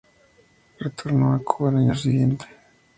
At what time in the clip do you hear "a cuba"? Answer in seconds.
1.35-1.69